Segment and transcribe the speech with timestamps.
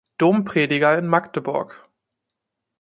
[0.17, 1.73] Domprediger in Magdeburg.